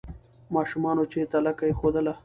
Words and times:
ماشومانو 0.55 1.03
چي 1.11 1.19
تلکه 1.31 1.63
ایښودله 1.67 2.13